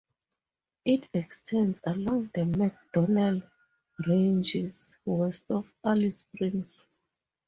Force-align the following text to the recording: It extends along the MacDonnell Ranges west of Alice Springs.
It 0.83 1.07
extends 1.13 1.79
along 1.85 2.31
the 2.33 2.41
MacDonnell 2.43 3.47
Ranges 4.07 4.95
west 5.05 5.43
of 5.51 5.71
Alice 5.83 6.17
Springs. 6.21 6.87